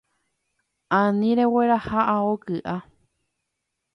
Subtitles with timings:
[0.99, 2.75] Ani regueraha ao ky’a.